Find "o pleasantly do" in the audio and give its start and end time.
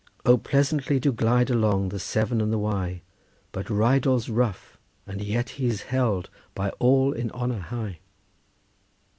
0.25-1.11